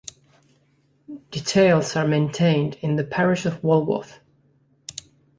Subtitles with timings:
[1.29, 4.19] Details are maintained in the parish of Walworth.